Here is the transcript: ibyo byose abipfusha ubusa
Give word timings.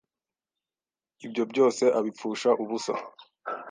ibyo 1.25 1.43
byose 1.51 1.83
abipfusha 1.99 2.49
ubusa 2.63 2.93